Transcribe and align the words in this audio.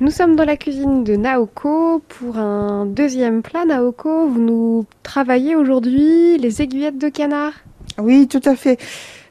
Nous 0.00 0.10
sommes 0.10 0.34
dans 0.34 0.46
la 0.46 0.56
cuisine 0.56 1.04
de 1.04 1.14
Naoko 1.14 2.00
pour 2.08 2.38
un 2.38 2.86
deuxième 2.86 3.42
plat. 3.42 3.66
Naoko, 3.66 4.28
vous 4.28 4.40
nous 4.40 4.86
travaillez 5.02 5.54
aujourd'hui 5.56 6.38
les 6.38 6.62
aiguillettes 6.62 6.96
de 6.96 7.10
canard. 7.10 7.52
Oui, 7.98 8.26
tout 8.26 8.40
à 8.46 8.56
fait. 8.56 8.80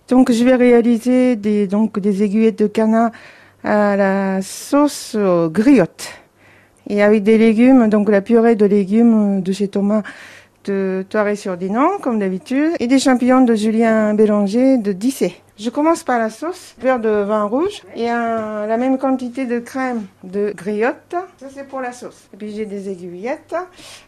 Donc 0.10 0.32
je 0.32 0.44
vais 0.44 0.54
réaliser 0.54 1.36
des, 1.36 1.66
donc, 1.66 1.98
des 1.98 2.22
aiguillettes 2.22 2.60
de 2.60 2.68
canard 2.68 3.10
à 3.64 3.96
la 3.96 4.44
sauce 4.44 5.18
griotte 5.48 6.10
et 6.88 7.02
avec 7.02 7.24
des 7.24 7.40
légumes, 7.40 7.90
donc 7.90 8.08
la 8.08 8.22
purée 8.22 8.56
de 8.56 8.68
légumes 8.68 9.42
de 9.42 9.52
chez 9.52 9.70
Thomas 9.70 10.04
de 10.66 11.06
Toiré-sur-Dinan, 11.10 11.98
comme 12.02 12.20
d'habitude, 12.20 12.72
et 12.80 12.88
des 12.88 13.00
champignons 13.00 13.42
de 13.42 13.56
Julien 13.56 14.14
Bélanger 14.14 14.78
de 14.78 14.92
Dissé. 14.92 15.36
Je 15.58 15.70
commence 15.70 16.04
par 16.04 16.20
la 16.20 16.30
sauce, 16.30 16.76
beurre 16.82 17.00
de 17.00 17.10
vin 17.10 17.44
rouge 17.44 17.84
et 17.96 18.06
la 18.06 18.78
même 18.78 18.98
quantité 18.98 19.46
de 19.46 19.60
crème 19.60 20.04
de 20.24 20.54
griotte. 20.56 21.16
Ça, 21.38 21.48
c'est 21.54 21.68
pour 21.68 21.82
la 21.82 21.92
sauce. 21.92 22.30
Et 22.34 22.38
puis, 22.38 22.52
j'ai 22.56 22.66
des 22.66 22.90
aiguillettes. 22.90 23.56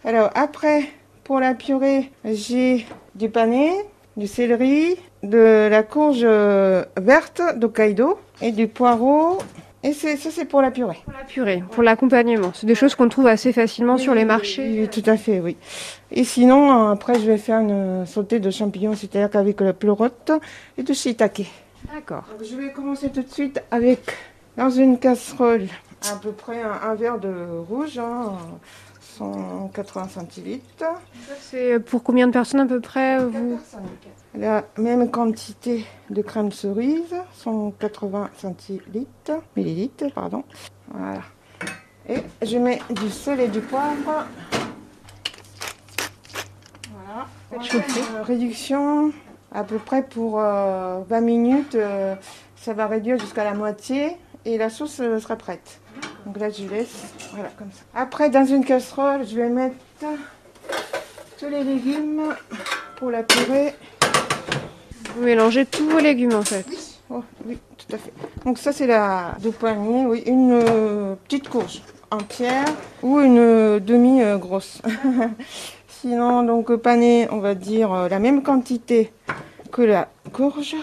Alors, 0.06 0.30
après, 0.34 0.84
pour 1.26 1.40
la 1.40 1.54
purée, 1.54 2.10
j'ai 2.24 2.86
du 3.16 3.30
panais, 3.30 3.74
du 4.16 4.28
céleri, 4.28 4.96
de 5.24 5.68
la 5.70 5.84
courge 5.84 6.24
verte 6.24 7.42
d'Hokkaido 7.58 8.18
et 8.42 8.52
du 8.52 8.68
poireau 8.68 9.38
et 9.84 9.94
ça, 9.94 10.16
c'est 10.16 10.46
pour 10.46 10.62
la 10.62 10.70
purée. 10.70 11.00
Pour 11.04 11.14
la 11.14 11.24
purée, 11.24 11.64
pour 11.72 11.82
l'accompagnement. 11.82 12.52
C'est 12.54 12.68
des 12.68 12.76
choses 12.76 12.94
qu'on 12.94 13.10
trouve 13.10 13.26
assez 13.26 13.52
facilement 13.52 13.98
sur 13.98 14.14
les 14.14 14.26
marchés. 14.26 14.82
Oui, 14.82 14.88
tout 14.90 15.10
à 15.10 15.18
fait, 15.18 15.40
oui. 15.40 15.58
Et 16.12 16.24
sinon, 16.24 16.90
après, 16.90 17.16
je 17.16 17.26
vais 17.26 17.38
faire 17.38 17.60
une 17.62 18.06
sautée 18.06 18.40
de 18.40 18.52
champignons, 18.52 18.96
c'est-à-dire 18.96 19.30
qu'avec 19.32 19.60
la 19.60 19.74
pleurote 19.74 20.32
et 20.78 20.84
du 20.84 20.94
shiitake. 20.94 21.52
D'accord. 21.92 22.26
Je 22.48 22.56
vais 22.56 22.72
commencer 22.72 23.10
tout 23.10 23.24
de 23.24 23.32
suite 23.32 23.62
avec, 23.72 24.16
dans 24.56 24.70
une 24.70 25.00
casserole, 25.00 25.68
à 26.12 26.16
peu 26.16 26.32
près 26.32 26.62
un, 26.62 26.94
verre 26.94 27.18
de 27.18 27.34
rouge, 27.68 28.00
180 29.18 30.10
centilitres. 30.10 30.86
C'est 31.40 31.80
pour 31.80 32.04
combien 32.04 32.28
de 32.28 32.34
personnes 32.34 32.60
à 32.60 32.66
peu 32.68 32.80
près 32.80 33.18
vous 33.18 33.60
la 34.34 34.64
même 34.78 35.12
quantité 35.12 35.86
de 36.10 36.22
crème 36.22 36.52
cerise, 36.52 37.16
180 37.34 38.30
centilitres, 38.38 39.42
millilitres, 39.56 40.12
pardon. 40.14 40.44
Voilà. 40.94 41.22
Et 42.08 42.24
je 42.42 42.58
mets 42.58 42.80
du 42.90 43.10
sel 43.10 43.40
et 43.40 43.48
du 43.48 43.62
poivre. 43.62 44.26
Voilà. 46.92 48.24
Réduction 48.24 49.12
à 49.52 49.64
peu 49.64 49.78
près 49.78 50.04
pour 50.04 50.38
20 50.38 50.42
euh, 50.42 51.22
minutes. 51.22 51.76
Euh, 51.76 52.16
ça 52.56 52.74
va 52.74 52.88
réduire 52.88 53.20
jusqu'à 53.20 53.44
la 53.44 53.54
moitié 53.54 54.18
et 54.46 54.58
la 54.58 54.70
sauce 54.70 55.00
euh, 55.00 55.20
sera 55.20 55.36
prête. 55.36 55.82
Donc 56.26 56.38
là, 56.38 56.50
je 56.50 56.66
laisse. 56.68 57.14
Voilà, 57.34 57.50
comme 57.58 57.72
ça. 57.72 57.84
Après, 57.94 58.30
dans 58.30 58.46
une 58.46 58.64
casserole, 58.64 59.28
je 59.28 59.36
vais 59.36 59.50
mettre 59.50 59.76
tous 61.40 61.50
les 61.50 61.64
légumes 61.64 62.36
pour 62.98 63.12
la 63.12 63.24
purée. 63.24 63.76
Vous 65.16 65.24
mélangez 65.24 65.66
tous 65.66 65.88
vos 65.90 66.00
légumes 66.00 66.36
en 66.36 66.44
fait. 66.44 66.66
Oh, 67.10 67.24
oui, 67.46 67.58
tout 67.78 67.96
à 67.96 67.98
fait. 67.98 68.14
Donc 68.46 68.58
ça 68.58 68.72
c'est 68.72 68.88
la 68.88 69.36
deux 69.42 69.52
poignées, 69.52 70.06
oui, 70.06 70.24
une 70.26 70.54
euh, 70.54 71.16
petite 71.28 71.50
courge 71.50 71.82
entière 72.10 72.66
ou 73.04 73.20
une 73.20 73.38
euh, 73.38 73.80
demi 73.80 74.22
grosse. 74.40 74.82
Sinon 76.02 76.42
donc 76.42 76.76
pané, 76.78 77.28
on 77.30 77.38
va 77.38 77.54
dire 77.54 77.94
euh, 77.94 78.10
la 78.10 78.18
même 78.18 78.42
quantité 78.42 79.12
que 79.72 79.84
la 79.84 80.08
courge, 80.34 80.76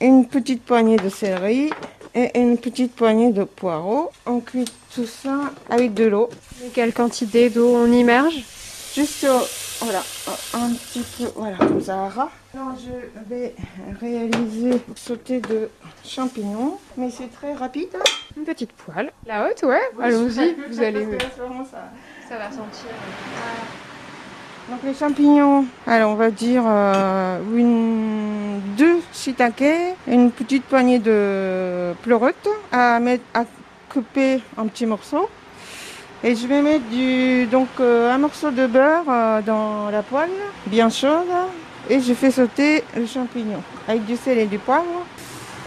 une 0.00 0.26
petite 0.26 0.62
poignée 0.62 0.96
de 0.96 1.08
céleri 1.08 1.70
et 2.14 2.38
une 2.38 2.56
petite 2.56 2.94
poignée 2.94 3.32
de 3.32 3.42
poireaux. 3.42 4.10
On 4.26 4.38
cuit 4.38 4.66
tout 4.94 5.06
ça 5.06 5.50
avec 5.68 5.92
de 5.94 6.04
l'eau. 6.04 6.30
Quelle 6.72 6.92
quantité 6.92 7.50
d'eau 7.50 7.74
on 7.74 7.90
immerge? 7.90 8.44
Juste 8.94 9.26
voilà, 9.80 10.02
un 10.54 10.72
petit 10.74 11.04
peu, 11.16 11.24
voilà, 11.36 11.56
comme 11.56 11.80
ça. 11.80 12.08
Alors, 12.54 12.74
je 12.76 13.28
vais 13.28 13.54
réaliser 14.00 14.80
sauter 14.96 15.40
de 15.40 15.68
champignons, 16.04 16.78
mais 16.96 17.10
c'est 17.10 17.28
très 17.28 17.54
rapide. 17.54 17.96
Une 18.36 18.44
petite 18.44 18.72
poêle. 18.72 19.12
La 19.26 19.48
haute, 19.48 19.62
ouais. 19.62 19.80
Allons-y, 20.00 20.56
vous 20.68 20.82
allez. 20.82 21.06
Ça, 21.70 21.90
ça 22.28 22.38
va 22.38 22.50
sentir. 22.50 22.90
Donc 24.68 24.80
les 24.84 24.92
champignons, 24.92 25.64
alors 25.86 26.10
on 26.10 26.14
va 26.14 26.30
dire 26.30 26.62
euh, 26.66 27.40
une, 27.56 28.60
deux 28.76 29.00
shiitake, 29.14 29.96
une 30.06 30.30
petite 30.30 30.64
poignée 30.64 30.98
de 30.98 31.94
pleurote 32.02 32.48
à 32.70 33.00
mettre 33.00 33.24
à 33.32 33.44
couper 33.88 34.42
en 34.58 34.66
petits 34.66 34.84
morceaux. 34.84 35.30
Et 36.24 36.34
je 36.34 36.48
vais 36.48 36.62
mettre 36.62 36.84
donc, 37.50 37.68
euh, 37.78 38.12
un 38.12 38.18
morceau 38.18 38.50
de 38.50 38.66
beurre 38.66 39.04
euh, 39.08 39.40
dans 39.40 39.88
la 39.90 40.02
poêle, 40.02 40.30
bien 40.66 40.90
chaude. 40.90 41.28
Et 41.88 42.00
je 42.00 42.12
fais 42.12 42.32
sauter 42.32 42.82
le 42.96 43.06
champignon 43.06 43.62
avec 43.86 44.04
du 44.04 44.16
sel 44.16 44.38
et 44.38 44.46
du 44.46 44.58
poivre. 44.58 44.97